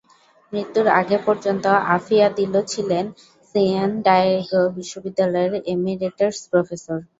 [0.53, 1.65] মৃত্যুর আগে পর্যন্ত
[1.95, 3.05] আফিয়া দিল ছিলেন
[3.49, 6.99] সান ডিয়েগো বিশ্ববিদ্যালয়ের ইমেরিটাস প্রফেসর।